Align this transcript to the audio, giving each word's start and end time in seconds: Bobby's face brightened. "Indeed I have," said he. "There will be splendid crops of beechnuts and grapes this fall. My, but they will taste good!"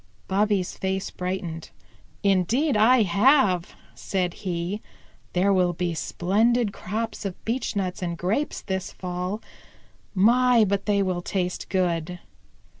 Bobby's 0.27 0.75
face 0.75 1.11
brightened. 1.11 1.69
"Indeed 2.23 2.75
I 2.75 3.03
have," 3.03 3.75
said 3.93 4.33
he. 4.33 4.81
"There 5.33 5.53
will 5.53 5.73
be 5.73 5.93
splendid 5.93 6.73
crops 6.73 7.23
of 7.23 7.35
beechnuts 7.45 8.01
and 8.01 8.17
grapes 8.17 8.61
this 8.63 8.91
fall. 8.91 9.43
My, 10.15 10.65
but 10.65 10.87
they 10.87 11.03
will 11.03 11.21
taste 11.21 11.69
good!" 11.69 12.17